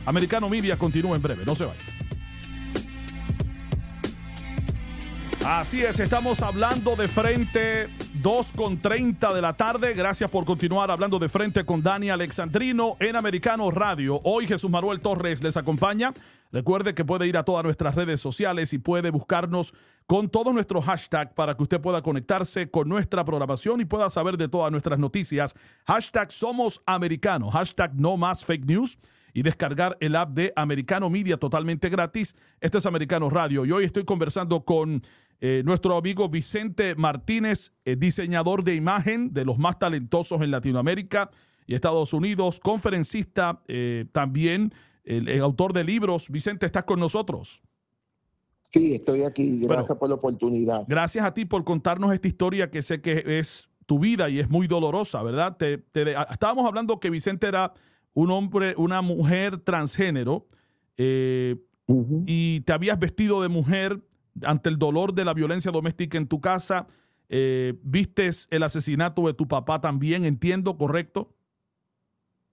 [0.06, 1.44] Americano Media continúa en breve.
[1.46, 1.80] No se vaya.
[5.46, 7.90] Así es, estamos hablando de frente
[8.22, 9.94] 2 con 30 de la tarde.
[9.94, 14.22] Gracias por continuar hablando de frente con Dani Alexandrino en Americano Radio.
[14.24, 16.14] Hoy Jesús Manuel Torres les acompaña.
[16.54, 19.74] Recuerde que puede ir a todas nuestras redes sociales y puede buscarnos
[20.08, 24.38] con todos nuestros hashtags para que usted pueda conectarse con nuestra programación y pueda saber
[24.38, 25.56] de todas nuestras noticias.
[25.86, 28.98] Hashtag Somos Americanos, hashtag No Más Fake News
[29.34, 32.36] y descargar el app de Americano Media totalmente gratis.
[32.62, 35.02] Esto es Americano Radio y hoy estoy conversando con
[35.42, 41.32] eh, nuestro amigo Vicente Martínez, eh, diseñador de imagen de los más talentosos en Latinoamérica
[41.66, 44.72] y Estados Unidos, conferencista eh, también,
[45.04, 46.30] el, autor de libros.
[46.30, 47.62] Vicente, ¿estás con nosotros?
[48.72, 49.66] Sí, estoy aquí.
[49.66, 50.86] Gracias por la oportunidad.
[50.88, 54.50] Gracias a ti por contarnos esta historia que sé que es tu vida y es
[54.50, 55.58] muy dolorosa, ¿verdad?
[56.32, 57.74] estábamos hablando que Vicente era
[58.14, 60.48] un hombre, una mujer transgénero
[60.98, 64.02] y te habías vestido de mujer
[64.44, 66.88] ante el dolor de la violencia doméstica en tu casa,
[67.30, 71.34] eh, vistes el asesinato de tu papá también, entiendo, ¿correcto?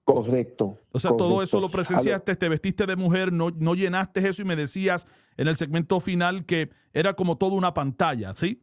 [0.04, 0.78] Correcto.
[0.90, 4.44] O sea, todo eso lo presenciaste, te vestiste de mujer, no, no llenaste eso y
[4.44, 8.62] me decías en el segmento final que era como toda una pantalla, ¿sí?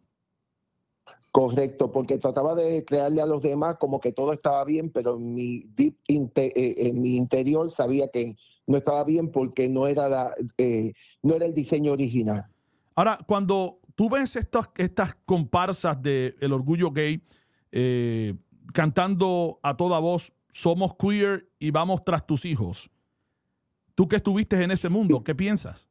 [1.32, 5.34] Correcto, porque trataba de crearle a los demás como que todo estaba bien, pero en
[5.34, 10.34] mi, deep eh, en mi interior sabía que no estaba bien porque no era, la,
[10.58, 12.48] eh, no era el diseño original.
[12.96, 17.22] Ahora, cuando tú ves estas, estas comparsas de El Orgullo Gay
[17.72, 18.34] eh,
[18.74, 22.90] cantando a toda voz, somos queer y vamos tras tus hijos,
[23.94, 25.88] tú que estuviste en ese mundo, ¿qué piensas?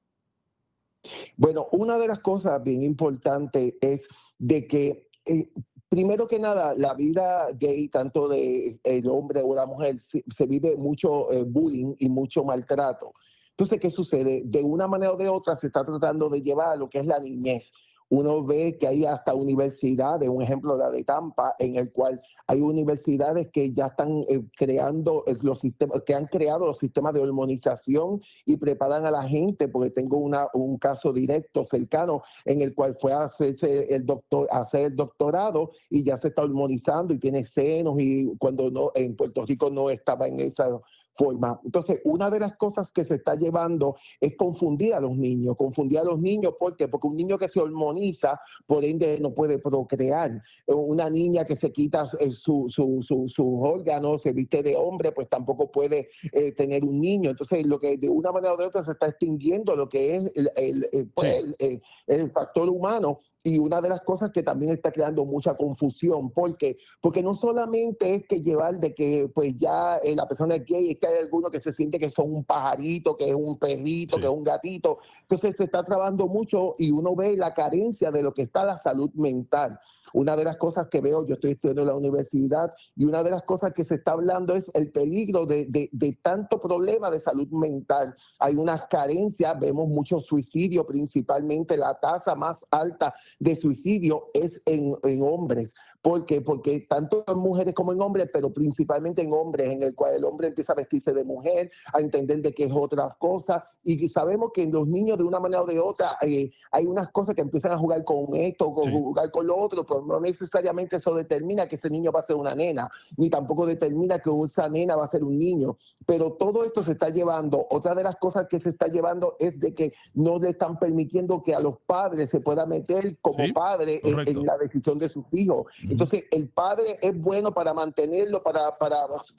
[1.36, 5.48] Bueno, una de las cosas bien importantes es de que, eh,
[5.88, 10.76] primero que nada, la vida gay, tanto de el hombre o la mujer, se, vive
[10.76, 13.12] mucho eh, bullying y mucho maltrato.
[13.50, 14.42] Entonces, ¿qué sucede?
[14.44, 17.06] De una manera o de otra se está tratando de llevar a lo que es
[17.06, 17.72] la niñez.
[18.08, 22.60] Uno ve que hay hasta universidades, un ejemplo la de Tampa, en el cual hay
[22.60, 28.20] universidades que ya están eh, creando los sistemas, que han creado los sistemas de hormonización
[28.44, 32.96] y preparan a la gente, porque tengo una, un caso directo, cercano, en el cual
[33.00, 37.44] fue a hacerse el doctor, hacer el doctorado y ya se está hormonizando y tiene
[37.44, 40.80] senos y cuando no, en Puerto Rico no estaba en esa
[41.16, 41.60] forma.
[41.64, 45.98] Entonces, una de las cosas que se está llevando es confundir a los niños, confundir
[45.98, 46.88] a los niños, ¿por qué?
[46.88, 50.42] Porque un niño que se hormoniza, por ende, no puede procrear.
[50.66, 55.12] Una niña que se quita eh, su, su, su, sus órganos, se viste de hombre,
[55.12, 57.30] pues tampoco puede eh, tener un niño.
[57.30, 60.32] Entonces, lo que de una manera o de otra se está extinguiendo lo que es
[60.34, 60.50] el,
[60.92, 65.24] el, pues, el, el factor humano y una de las cosas que también está creando
[65.24, 70.26] mucha confusión, porque porque no solamente es que llevar de que pues ya eh, la
[70.26, 73.34] persona es gay, que hay algunos que se siente que son un pajarito, que es
[73.34, 77.54] un perrito, que es un gatito, entonces se está trabajando mucho y uno ve la
[77.54, 79.78] carencia de lo que está la salud mental.
[80.12, 83.30] Una de las cosas que veo, yo estoy estudiando en la universidad, y una de
[83.30, 87.18] las cosas que se está hablando es el peligro de, de, de tanto problema de
[87.18, 88.14] salud mental.
[88.38, 94.96] Hay unas carencias, vemos mucho suicidio, principalmente la tasa más alta de suicidio es en,
[95.04, 95.74] en hombres.
[96.02, 96.40] ¿Por qué?
[96.40, 100.24] Porque tanto en mujeres como en hombres, pero principalmente en hombres, en el cual el
[100.24, 103.64] hombre empieza a vestirse de mujer, a entender de que es otra cosa.
[103.82, 107.08] Y sabemos que en los niños, de una manera o de otra, eh, hay unas
[107.08, 108.92] cosas que empiezan a jugar con esto, con Sí.
[108.92, 112.54] jugar con lo otro, no necesariamente eso determina que ese niño va a ser una
[112.54, 115.76] nena, ni tampoco determina que esa nena va a ser un niño.
[116.04, 117.66] Pero todo esto se está llevando.
[117.70, 121.42] Otra de las cosas que se está llevando es de que no le están permitiendo
[121.42, 125.24] que a los padres se pueda meter como Sí, padre en, la decisión de sus
[125.32, 125.66] hijos.
[125.88, 128.96] Entonces, el padre es bueno para mantenerlo, para, para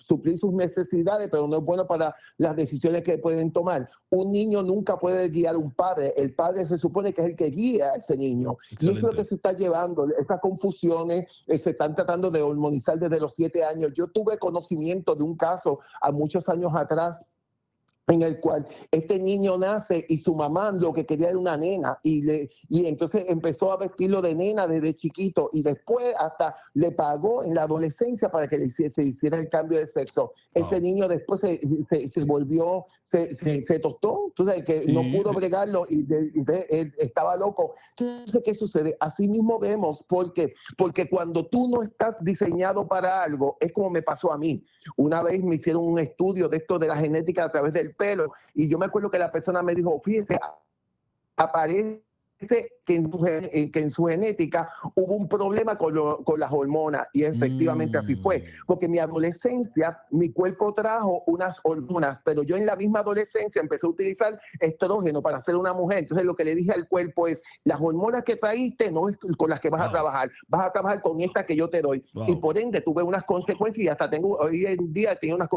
[0.07, 3.89] suplir sus necesidades, pero no es bueno para las decisiones que pueden tomar.
[4.09, 6.13] Un niño nunca puede guiar a un padre.
[6.17, 8.57] El padre se supone que es el que guía a ese niño.
[8.79, 10.07] Y eso es lo que se está llevando.
[10.19, 13.91] Estas confusiones se están tratando de hormonizar desde los siete años.
[13.93, 17.19] Yo tuve conocimiento de un caso a muchos años atrás
[18.07, 21.99] en el cual este niño nace y su mamá lo que quería era una nena
[22.03, 26.91] y le y entonces empezó a vestirlo de nena desde chiquito y después hasta le
[26.93, 30.31] pagó en la adolescencia para que le se hiciera el cambio de sexo.
[30.53, 35.01] Ese niño después se, se, se volvió, se, se, se tostó, sabes que Sí, no
[35.11, 35.35] pudo sí.
[35.35, 37.73] bregarlo y, de- de- estaba loco.
[37.97, 38.95] Entonces, ¿qué sucede?
[38.99, 44.01] Así mismo vemos, porque, porque cuando tú no estás diseñado para algo, es como me
[44.01, 44.63] pasó a mí.
[44.95, 48.31] Una vez me hicieron un estudio de esto de la genética a través del pelo.
[48.53, 50.57] Y yo me acuerdo que la persona me dijo, fíjese, a-
[52.39, 53.21] aparece que en, su,
[53.71, 58.15] que en su genética hubo un problema con, lo- con las hormonas y efectivamente así
[58.15, 58.43] fue, Mm.
[58.65, 63.61] porque en mi adolescencia mi cuerpo trajo unas hormonas, pero yo en la misma adolescencia
[63.61, 67.27] empecé a utilizar estrógeno para ser una mujer, entonces lo que le dije al cuerpo
[67.27, 69.87] es, las hormonas que traíste no es con las que vas Wow.
[69.87, 72.25] a trabajar, vas a trabajar con esta que yo te doy Wow.
[72.29, 75.49] y por ende tuve unas consecuencias y hasta tengo hoy en día tengo unas,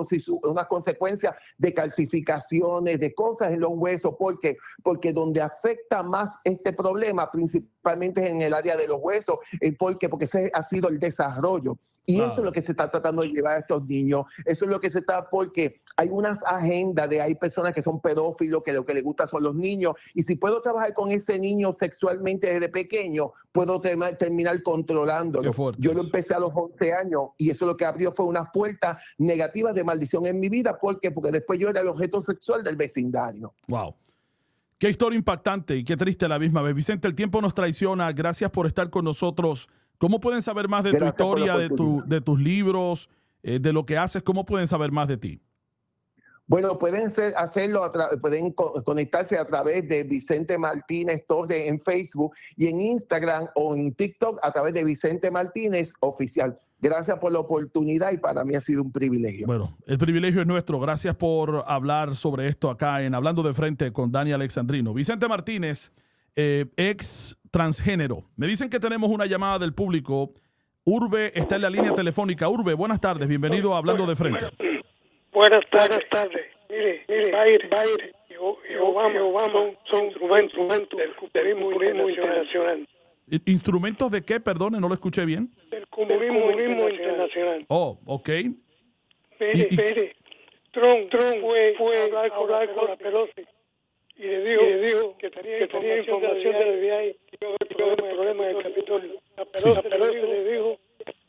[0.43, 6.70] unas consecuencias de calcificaciones, de cosas en los huesos, porque porque donde afecta más este
[6.73, 9.39] problema principalmente en el área de los huesos,
[9.79, 11.79] porque porque ese ha sido el desarrollo.
[12.07, 14.25] Y eso es lo que se está tratando de llevar a estos niños.
[14.45, 18.01] Eso es lo que se está, porque hay unas agendas de hay personas que son
[18.01, 19.95] pedófilos, que lo que les gusta son los niños.
[20.15, 25.45] Y si puedo trabajar con ese niño sexualmente desde pequeño, puedo tema- terminar controlándolo.
[25.79, 28.97] Yo lo empecé a los 11 años y eso lo que abrió fue unas puertas
[29.19, 30.81] negativas de maldición en mi vida.
[30.81, 31.13] ¿Por qué?
[31.13, 33.53] Porque después yo era el objeto sexual del vecindario.
[33.69, 33.95] Wow.
[34.81, 36.75] Qué historia impactante y qué triste a la misma vez.
[36.75, 38.11] Vicente, el tiempo nos traiciona.
[38.13, 39.69] Gracias por estar con nosotros.
[39.99, 42.07] ¿Cómo pueden saber más de tu Gracias historia, de, tu, oportunidad.
[42.07, 43.11] de tus libros,
[43.43, 44.23] eh, de lo que haces?
[44.23, 45.43] ¿Cómo pueden saber más de ti?
[46.47, 51.79] Bueno, pueden ser, hacerlo, a pueden co- conectarse a través de Vicente Martínez Torres en
[51.79, 56.59] Facebook y en Instagram o en TikTok a través de Vicente Martínez Oficial.
[56.83, 59.47] Gracias por la oportunidad y para mí ha sido un privilegio.
[59.47, 60.81] Bueno, el privilegio es nuestro.
[60.81, 64.95] Gracias por hablar sobre esto acá en Hablando de Frente con Dani Alexandrino.
[64.95, 65.93] Vicente Martínez,
[66.37, 68.25] eh, ex transgénero.
[68.37, 70.31] Me dicen que tenemos una llamada del público.
[70.85, 72.49] Urbe está en la línea telefónica.
[72.49, 73.29] Urbe, buenas tardes.
[73.29, 74.47] Bienvenido a Hablando de Frente.
[75.33, 75.89] Buenas tardes.
[75.89, 76.47] Buenas tardes.
[76.71, 78.15] Mire, mire, va a ir, va a ir.
[78.81, 80.99] Obama, y Obama son instrumentos, instrumentos
[81.35, 82.79] del comunismo internacional.
[82.79, 83.00] I-
[83.47, 84.41] ¿Instrumentos de qué?
[84.41, 85.51] Perdone, no lo escuché bien.
[85.71, 87.65] Del comunismo, internacional.
[87.69, 88.29] Oh, ok.
[88.29, 90.17] Mire, Y- y- mire,
[90.73, 93.43] Trump, Trump fue, fue a hablar, con- hablar con la Pelosi
[94.17, 97.51] y le dijo, y le dijo que tenía, que tenía información del FBI y iba
[97.51, 99.13] a haber problemas, en el Capitolio.
[99.37, 100.79] La Pelosi, la Pelosi le dijo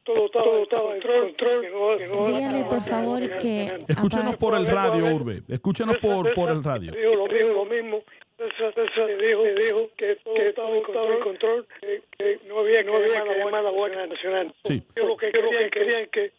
[0.04, 4.36] todo estaba, todo estaba en control, que no, que no Dígale, por favor, que Escúchenos
[4.36, 5.42] por el radio, Urbe.
[5.48, 6.92] Escúchenos por, por el radio.
[6.92, 8.04] Dijo lo mismo, lo mismo.
[8.42, 12.82] Esa, dijo, le dijo que todo estaba en control, en control que, que no había,
[12.82, 14.54] no había que llamar a la Guardia Nacional.
[14.64, 14.84] Sí.
[14.96, 16.34] Yo lo que quería, querían que,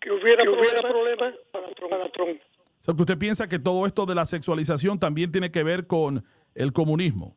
[0.00, 1.90] que hubiera, que hubiera problemas para Trump.
[1.90, 2.40] Para Trump.
[2.40, 5.86] O sea, que usted piensa que todo esto de la sexualización también tiene que ver
[5.86, 7.36] con el comunismo.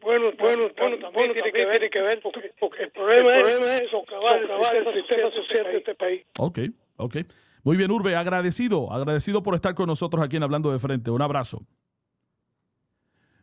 [0.00, 3.90] Bueno, bueno, bueno, también tiene que ver, tiene que ver porque, porque el problema, es
[3.90, 6.22] socavar, socavar el sistema social de este país.
[6.38, 6.58] Ok,
[6.96, 7.16] ok.
[7.64, 11.10] Muy bien, Urbe, agradecido, agradecido por estar con nosotros aquí en Hablando de Frente.
[11.10, 11.66] Un abrazo.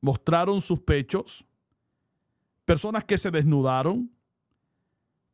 [0.01, 1.47] mostraron sus pechos,
[2.65, 4.13] personas que se desnudaron,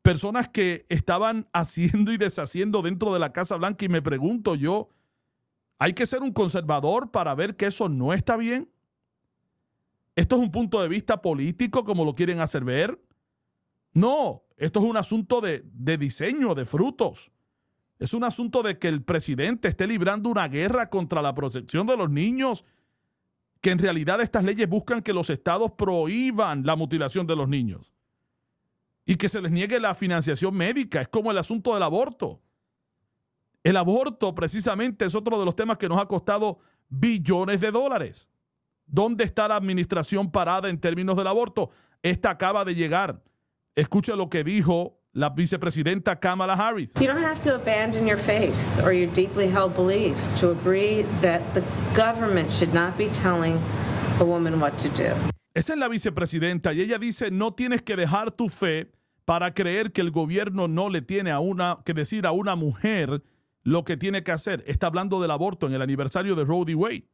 [0.03, 4.89] personas que estaban haciendo y deshaciendo dentro de la Casa Blanca y me pregunto yo,
[5.79, 8.71] ¿hay que ser un conservador para ver que eso no está bien?
[10.17, 13.03] ¿Esto es un punto de vista político como lo quieren hacer ver?
[13.93, 15.65] No, esto es un asunto de,
[15.99, 17.33] diseño, de frutos.
[17.99, 21.97] Es un asunto de que el presidente esté librando una guerra contra la protección de
[21.97, 22.65] los niños,
[23.61, 27.95] que en realidad estas leyes buscan que los estados prohíban la mutilación de los niños
[29.07, 31.01] y que se les niegue la financiación médica.
[31.01, 32.43] Es como el asunto del aborto.
[33.63, 38.31] El aborto precisamente es otro de los temas que nos ha costado billones de dólares.
[38.87, 41.71] ¿Dónde está la administración parada en términos del aborto?
[42.03, 43.23] Esta acaba de llegar.
[43.75, 46.95] Escucha lo que dijo la vicepresidenta Kamala Harris.
[47.01, 51.41] You don't have to abandon your faith or your deeply held beliefs to agree that
[51.55, 51.63] the
[51.95, 53.59] government should not be telling
[54.21, 55.15] a woman what to do.
[55.55, 58.91] Esa es la vicepresidenta y ella dice, no tienes que dejar tu fe
[59.25, 63.23] para creer que el gobierno no le tiene a una que decir a una mujer
[63.63, 64.65] lo que tiene que hacer.
[64.67, 66.75] Está hablando del aborto en el aniversario de Roe v.
[66.75, 67.09] Wade.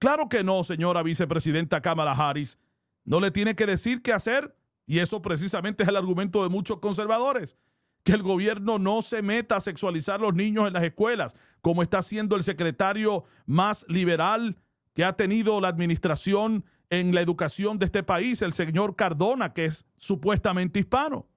[0.00, 2.58] Claro que no, señora vicepresidenta Kamala Harris.
[3.04, 6.78] No le tiene que decir qué hacer y eso precisamente es el argumento de muchos
[6.78, 7.56] conservadores,
[8.04, 11.82] que el gobierno no se meta a sexualizar a los niños en las escuelas, como
[11.82, 14.56] está haciendo el secretario más liberal
[14.94, 19.64] que ha tenido la administración en la educación de este país, el señor Cardona, que
[19.64, 21.28] es supuestamente hispano.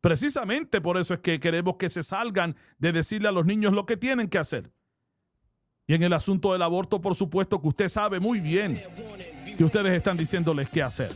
[0.00, 3.86] Precisamente por eso es que queremos que se salgan de decirle a los niños lo
[3.86, 4.72] que tienen que hacer.
[5.86, 8.80] Y en el asunto del aborto, por supuesto que usted sabe muy bien
[9.56, 11.12] que ustedes están diciéndoles qué hacer.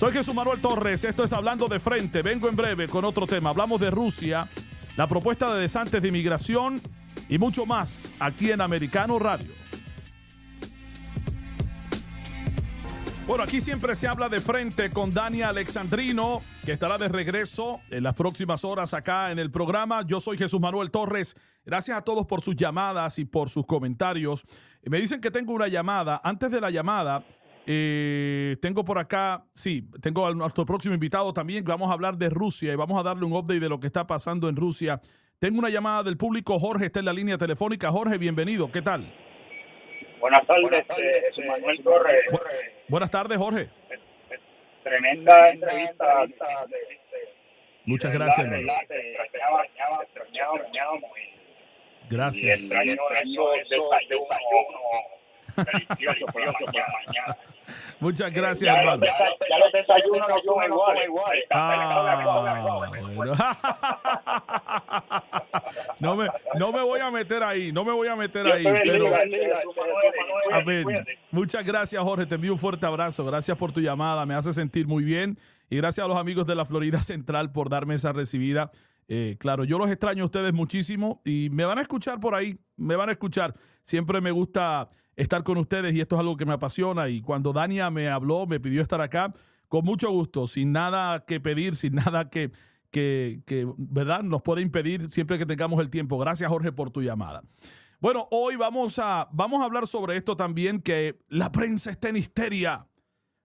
[0.00, 2.22] Soy Jesús Manuel Torres, esto es Hablando de Frente.
[2.22, 3.50] Vengo en breve con otro tema.
[3.50, 4.48] Hablamos de Rusia,
[4.96, 6.80] la propuesta de desantes de inmigración
[7.28, 9.52] y mucho más aquí en Americano Radio.
[13.26, 18.02] Bueno, aquí siempre se habla de frente con Dani Alexandrino, que estará de regreso en
[18.02, 20.00] las próximas horas acá en el programa.
[20.06, 21.36] Yo soy Jesús Manuel Torres.
[21.66, 24.46] Gracias a todos por sus llamadas y por sus comentarios.
[24.82, 26.18] Me dicen que tengo una llamada.
[26.24, 27.22] Antes de la llamada,
[27.72, 31.62] eh, tengo por acá, sí, tengo a nuestro próximo invitado también.
[31.64, 34.08] Vamos a hablar de Rusia y vamos a darle un update de lo que está
[34.08, 35.00] pasando en Rusia.
[35.38, 36.58] Tengo una llamada del público.
[36.58, 37.92] Jorge está en la línea telefónica.
[37.92, 38.72] Jorge, bienvenido.
[38.72, 39.14] ¿Qué tal?
[40.18, 41.06] Buenas tardes, buenas tardes
[41.38, 42.24] eh, Manuel Torres.
[42.88, 43.68] buenas tardes, Jorge.
[44.82, 46.26] Tremenda entrevista.
[47.86, 48.72] Muchas gracias, hermano.
[52.08, 52.62] Gracias.
[52.62, 52.96] Y
[58.00, 59.04] Muchas gracias, hermano.
[59.04, 60.64] Ya los desayunos no son
[61.06, 61.44] iguales.
[61.50, 62.16] Ah,
[66.00, 66.28] no, me,
[66.58, 68.64] no me voy a meter ahí, no me voy a meter ahí.
[68.84, 69.14] Pero,
[70.50, 70.86] a ver,
[71.30, 72.26] muchas gracias, Jorge.
[72.26, 73.24] Te envío un fuerte abrazo.
[73.24, 74.24] Gracias por tu llamada.
[74.26, 75.36] Me hace sentir muy bien.
[75.68, 78.70] Y gracias a los amigos de la Florida Central por darme esa recibida.
[79.08, 82.58] Eh, claro, yo los extraño a ustedes muchísimo y me van a escuchar por ahí,
[82.76, 83.54] me van a escuchar.
[83.82, 84.88] Siempre me gusta
[85.20, 87.08] estar con ustedes y esto es algo que me apasiona.
[87.08, 89.32] Y cuando Dania me habló, me pidió estar acá,
[89.68, 92.50] con mucho gusto, sin nada que pedir, sin nada que,
[92.90, 93.40] que,
[93.76, 94.22] ¿verdad?
[94.22, 96.18] nos puede impedir siempre que tengamos el tiempo.
[96.18, 97.42] Gracias, Jorge, por tu llamada.
[98.00, 102.16] Bueno, hoy vamos a, vamos a hablar sobre esto también, que la prensa está en
[102.16, 102.86] histeria.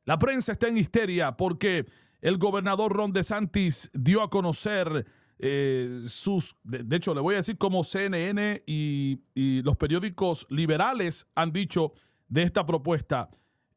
[0.05, 1.85] La prensa está en histeria porque
[2.21, 5.05] el gobernador Ron DeSantis dio a conocer
[5.39, 11.51] eh, sus, de, hecho le voy a decir como CNN y, los periódicos liberales han
[11.51, 11.93] dicho
[12.27, 13.29] de esta propuesta,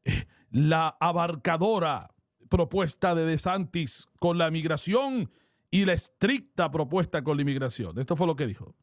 [0.51, 2.13] la abarcadora
[2.49, 5.31] propuesta de DeSantis con la migración
[5.71, 7.99] y la estricta propuesta con la inmigración.
[7.99, 8.75] Esto fue lo que dijo.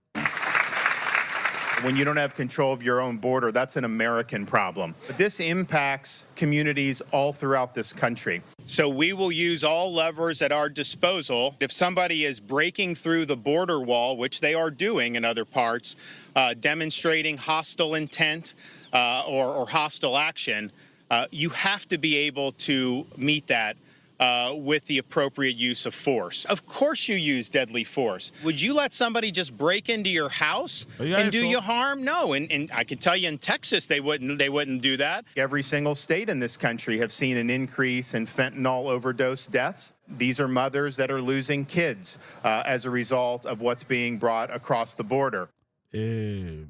[1.87, 4.93] When you don't have control of your own border, that's an American problem.
[5.07, 8.43] But this impacts communities all throughout this country.
[8.67, 11.55] So we will use all levers at our disposal.
[11.61, 15.95] If somebody is breaking through the border wall, which they are doing in other parts,
[16.35, 18.55] uh, demonstrating hostile intent
[18.93, 20.73] uh, or, or, hostile action,
[21.13, 23.77] uh, you have to be able to meet that
[24.21, 26.45] uh, with the appropriate use of force.
[26.47, 28.33] Of course, you use deadly force.
[28.45, 32.05] Would you let somebody just break into your house and do you harm?
[32.05, 35.25] No, and, and I can tell you in Texas they wouldn't they wouldn't do that.
[35.37, 39.93] Every single state in this country have seen an increase in fentanyl overdose deaths.
[40.09, 44.55] These are mothers that are losing kids uh, as a result of what's being brought
[44.55, 45.49] across the border.
[45.93, 46.65] Eh,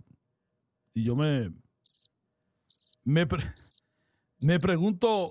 [0.95, 1.51] yo me
[3.05, 3.41] me, pre
[4.43, 5.31] me pregunto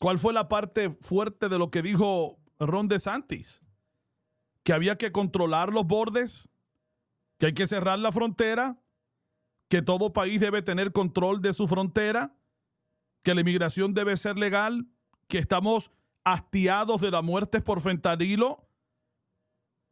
[0.00, 3.60] ¿Cuál fue la parte fuerte de lo que dijo Ron DeSantis?
[4.62, 6.48] Que había que controlar los bordes,
[7.38, 8.80] que hay que cerrar la frontera,
[9.68, 12.36] que todo país debe tener control de su frontera,
[13.22, 14.88] que la inmigración debe ser legal,
[15.26, 15.90] que estamos
[16.24, 18.68] hastiados de la muerte por fentanilo,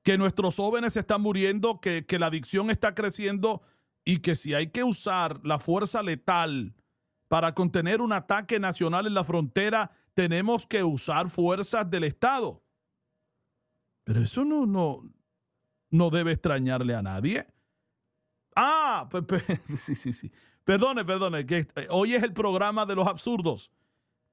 [0.05, 3.63] que nuestros jóvenes están muriendo, que la adicción está creciendo
[4.05, 6.77] y que si hay que usar la fuerza letal
[7.29, 12.63] para contener un ataque nacional en la frontera, tenemos que usar fuerzas del Estado.
[14.05, 15.03] Pero eso no, no,
[15.91, 17.47] no debe extrañarle a nadie.
[18.55, 19.09] Ah,
[19.65, 20.33] sí, sí, sí.
[20.65, 23.73] Perdone, perdone, eh, hoy es el programa de los absurdos.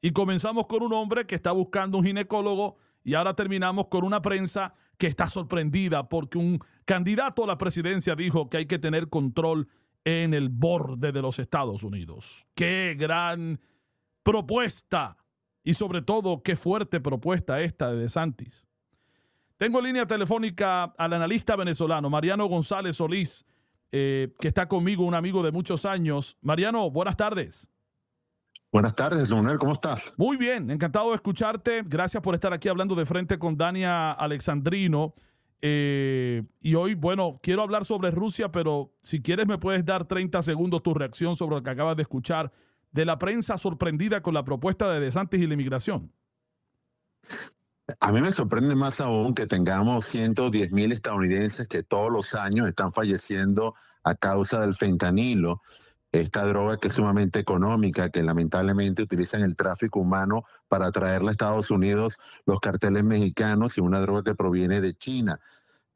[0.01, 4.21] Y comenzamos con un hombre que está buscando un ginecólogo y ahora terminamos con una
[4.21, 9.09] prensa que está sorprendida porque un candidato a la presidencia dijo que hay que tener
[9.09, 9.67] control
[10.05, 12.47] en el borde de los Estados Unidos.
[12.55, 13.59] Qué gran
[14.23, 15.17] propuesta
[15.63, 18.65] y sobre todo qué fuerte propuesta esta de DeSantis.
[19.57, 23.45] Tengo en línea telefónica al analista venezolano Mariano González Solís,
[23.91, 26.37] eh, que está conmigo, un amigo de muchos años.
[26.41, 27.69] Mariano, buenas tardes.
[28.71, 30.13] Buenas tardes, Leonel, ¿cómo estás?
[30.17, 31.83] Muy bien, encantado de escucharte.
[31.85, 35.13] Gracias por estar aquí hablando de frente con Dania Alexandrino.
[35.65, 40.43] Eh, y hoy, bueno, quiero hablar sobre Rusia, pero si quieres me puedes dar 30
[40.43, 42.51] segundos tu reacción sobre lo que acabas de escuchar
[42.91, 46.11] de la prensa sorprendida con la propuesta de DeSantis y la inmigración.
[48.01, 52.67] A mí me sorprende más aún que tengamos 110 mil estadounidenses que todos los años
[52.67, 55.61] están falleciendo a causa del fentanilo,
[56.13, 61.31] esta droga que es sumamente económica, que lamentablemente utilizan el tráfico humano para traerla a
[61.31, 65.39] Estados Unidos los carteles mexicanos y una droga que proviene de China.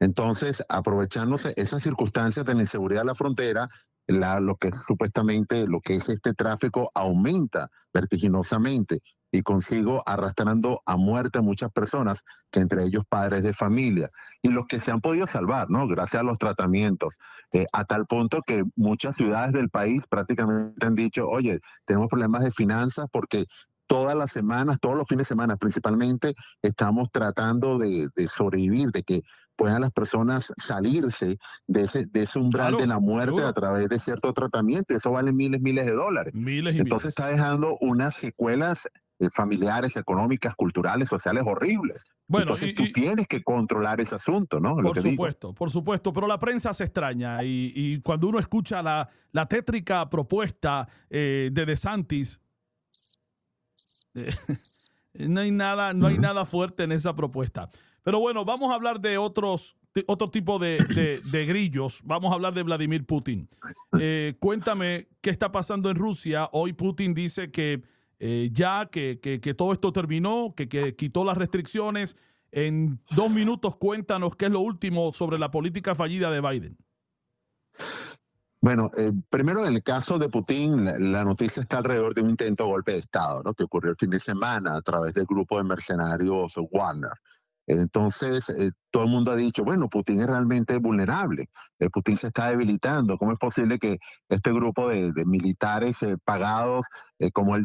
[0.00, 3.68] Entonces, aprovechándose esas circunstancias de la inseguridad de la frontera,
[4.08, 10.96] la, lo que supuestamente lo que es este tráfico aumenta vertiginosamente y consigo arrastrando a
[10.96, 14.10] muerte a muchas personas, que entre ellos padres de familia,
[14.42, 15.86] y los que se han podido salvar, ¿no?
[15.86, 17.16] Gracias a los tratamientos,
[17.52, 22.44] eh, a tal punto que muchas ciudades del país prácticamente han dicho, oye, tenemos problemas
[22.44, 23.46] de finanzas porque
[23.86, 29.02] todas las semanas, todos los fines de semana principalmente, estamos tratando de, de sobrevivir, de
[29.02, 29.22] que
[29.58, 33.98] puedan las personas salirse de ese, de ese umbral de la muerte a través de
[33.98, 34.94] cierto tratamiento.
[34.94, 36.32] Eso vale miles, miles de dólares.
[36.32, 38.88] Miles y Entonces está dejando unas secuelas
[39.34, 42.06] familiares, económicas, culturales, sociales horribles.
[42.26, 44.76] Bueno, Entonces tú tienes que controlar ese asunto, ¿no?
[44.76, 49.46] por supuesto, por supuesto, pero la prensa se extraña y, cuando uno escucha la, la
[49.46, 52.40] tétrica propuesta eh, de DeSantis,
[54.14, 54.28] eh,
[55.28, 57.68] no hay nada, no hay nada fuerte en esa propuesta.
[58.02, 62.02] Pero bueno, vamos a hablar de otros otro tipo de, grillos.
[62.04, 63.48] Vamos a hablar de Vladimir Putin.
[63.98, 66.48] Eh, cuéntame qué está pasando en Rusia.
[66.52, 67.82] Hoy Putin dice que
[68.18, 69.18] eh, ya que,
[69.56, 72.16] todo esto terminó, que, quitó las restricciones.
[72.50, 76.78] En dos minutos cuéntanos qué es lo último sobre la política fallida de Biden.
[78.60, 82.64] Bueno, eh, primero en el caso de Putin, la, noticia está alrededor de un intento
[82.64, 83.54] de golpe de Estado, ¿no?
[83.54, 87.12] que ocurrió el fin de semana a través del grupo de mercenarios Warner.
[87.68, 92.28] Entonces, eh, todo el mundo ha dicho, bueno, Putin es realmente vulnerable, eh, Putin se
[92.28, 93.98] está debilitando, ¿cómo es posible que
[94.30, 96.86] este grupo de, militares eh, pagados,
[97.34, 97.64] como él,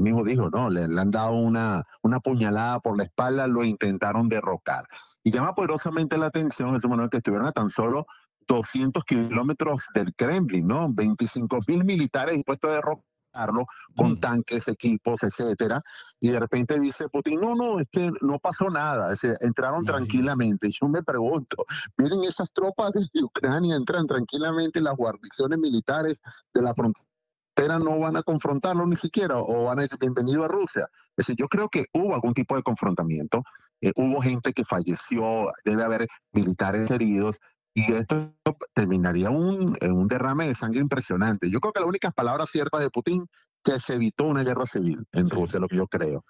[0.00, 4.86] mismo dijo, no, le, han dado una, una puñalada por la espalda, lo intentaron derrocar?
[5.22, 8.06] Y llama poderosamente la atención, es Manuel, que estuvieron a tan solo
[8.48, 10.92] 200 kilómetros del Kremlin, ¿no?
[10.92, 13.13] 25 mil militares dispuestos a derrocar
[13.96, 15.80] con tanques, equipos, etcétera,
[16.20, 20.68] y de repente dice Putin, no, no, es que no pasó nada, entraron tranquilamente.
[20.68, 21.64] Y yo me pregunto,
[21.96, 26.20] miren esas tropas de Ucrania entran tranquilamente, las guarniciones militares
[26.52, 30.48] de la frontera no van a confrontarlo ni siquiera o van a decir bienvenido a
[30.48, 30.88] Rusia.
[31.16, 33.42] Es decir, yo creo que hubo algún tipo de confrontamiento,
[33.80, 37.38] eh, hubo gente que falleció, debe haber militares heridos,
[37.74, 38.32] y esto
[38.72, 41.50] terminaría un, en un derrame de sangre impresionante.
[41.50, 43.26] Yo creo que la única palabra cierta de Putin
[43.64, 46.24] que se evitó una guerra civil en Rusia, lo que yo creo.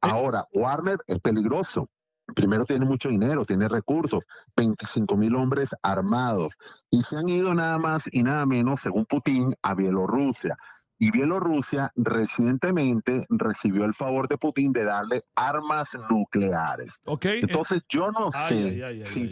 [0.00, 1.90] Ahora, Warner es peligroso.
[2.34, 4.24] Primero tiene mucho dinero, tiene recursos,
[4.56, 6.56] 25 mil hombres armados
[6.90, 10.56] y se han ido nada más y nada menos, según Putin, a Bielorrusia.
[10.98, 16.96] Y Bielorrusia recientemente recibió el favor de Putin de darle armas nucleares.
[17.04, 17.40] Okay.
[17.42, 19.28] Entonces, yo no sé si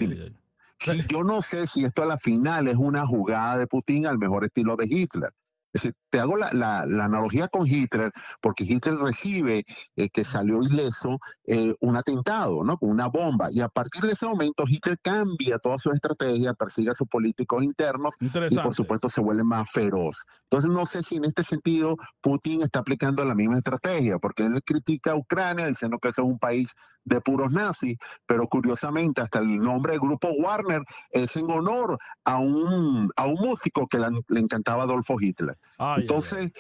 [1.09, 4.45] yo no sé si esto a la final es una jugada de Putin al mejor
[4.45, 5.31] estilo de Hitler.
[5.75, 9.65] Decir, te hago la, analogía con Hitler, porque Hitler recibe
[9.97, 12.79] eh, que salió ileso eh, un atentado, ¿no?
[12.79, 13.49] Con una bomba.
[13.51, 17.63] Y a partir de ese momento, Hitler cambia toda su estrategia, persigue a sus políticos
[17.65, 20.17] internos y, por supuesto, se vuelve más feroz.
[20.45, 24.63] Entonces, no sé si en este sentido Putin está aplicando la misma estrategia, porque él
[24.65, 27.97] critica a Ucrania diciendo que eso es un país de puros nazis,
[28.27, 33.35] pero curiosamente hasta el nombre del grupo Warner es en honor a un, a un
[33.35, 35.57] músico que le, encantaba Adolfo Hitler.
[35.97, 36.53] Entonces,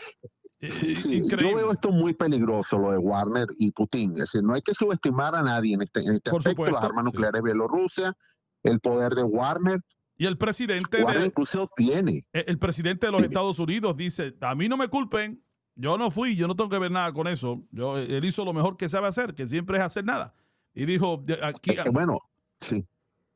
[0.60, 4.12] yo veo esto muy peligroso, lo de Warner y Putin.
[4.12, 6.66] Es decir, no hay que subestimar a nadie en este, en este aspecto.
[6.66, 8.16] las armas nucleares de Bielorrusia,
[8.62, 9.80] el poder de Warner.
[10.16, 12.22] Y el presidente incluso tiene.
[12.32, 15.42] El, presidente de los Estados Unidos dice, a mí no me culpen,
[15.74, 17.64] yo no fui, yo no tengo que ver nada con eso.
[17.72, 20.34] Yo, él hizo lo mejor que sabe hacer, que siempre es hacer nada.
[20.72, 21.72] Y dijo, aquí...
[21.72, 22.20] Eh, bueno,
[22.60, 22.86] sí.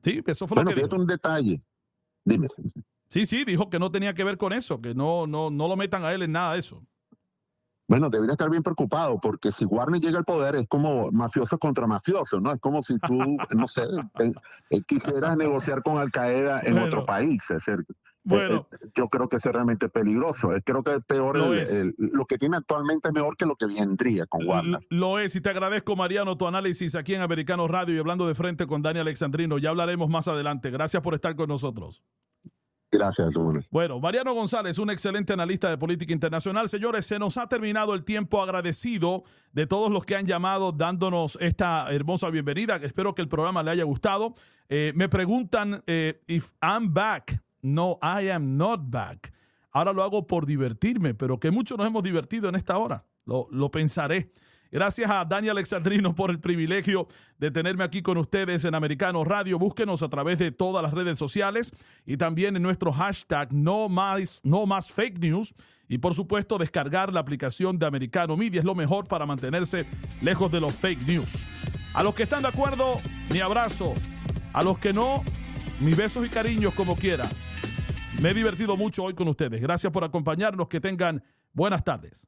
[0.02, 0.96] Sí, eso fue lo que dijo.
[0.96, 1.64] un detalle.
[2.24, 2.46] Dime.
[3.08, 5.76] Sí, sí, dijo que no tenía que ver con eso, que no, no, no lo
[5.76, 6.82] metan a él en nada de eso.
[7.88, 11.86] Bueno, debería estar bien preocupado porque si Warner llega al poder es como mafioso contra
[11.86, 12.52] mafioso, ¿no?
[12.52, 13.16] Es como si tú,
[13.56, 13.84] no sé,
[14.70, 17.50] eh, quisieras negociar con Al Qaeda en otro país.
[17.50, 17.86] Es decir,
[18.24, 20.50] bueno, eh, yo creo que es realmente peligroso.
[20.66, 21.46] Creo que el peor, lo,
[21.96, 24.86] lo que tiene actualmente es mejor que lo que vendría con Warner.
[24.90, 28.34] Lo es, y te agradezco, Mariano, tu análisis aquí en Americano Radio y hablando de
[28.34, 29.56] frente con Dani Alexandrino.
[29.56, 30.70] Ya hablaremos más adelante.
[30.70, 32.02] Gracias por estar con nosotros.
[32.90, 33.34] Gracias,
[33.70, 36.70] Bueno, Mariano González, un excelente analista de política internacional.
[36.70, 41.36] Señores, se nos ha terminado el tiempo agradecido de todos los que han llamado dándonos
[41.42, 42.76] esta hermosa bienvenida.
[42.76, 44.34] Espero que el programa le haya gustado.
[44.70, 47.42] Eh, me preguntan eh, if I'm back.
[47.60, 49.34] No, I am not back.
[49.70, 53.04] Ahora lo hago por divertirme, pero que muchos nos hemos divertido en esta hora.
[53.26, 54.32] Lo, lo pensaré.
[54.70, 57.06] Gracias a Dani Alexandrino por el privilegio
[57.38, 59.58] de tenerme aquí con ustedes en Americano Radio.
[59.58, 61.72] Búsquenos a través de todas las redes sociales
[62.04, 65.54] y también en nuestro hashtag no más, no más fake news.
[65.88, 69.86] Y por supuesto, descargar la aplicación de Americano Media es lo mejor para mantenerse
[70.20, 71.46] lejos de los fake news.
[71.94, 72.96] A los que están de acuerdo,
[73.32, 73.94] mi abrazo.
[74.52, 75.22] A los que no,
[75.80, 77.26] mis besos y cariños como quiera.
[78.20, 79.62] Me he divertido mucho hoy con ustedes.
[79.62, 80.68] Gracias por acompañarnos.
[80.68, 82.27] Que tengan buenas tardes.